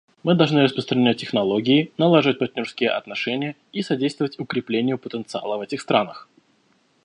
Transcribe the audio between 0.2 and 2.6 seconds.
Мы должны распространять технологии, налаживать